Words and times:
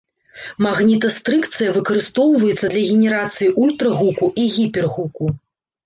Магнітастрыкцыя 0.65 1.75
выкарыстоўваецца 1.77 2.67
для 2.73 2.83
генерацыі 2.91 3.53
ультрагуку 3.67 4.35
і 4.41 4.51
гіпергуку. 4.59 5.35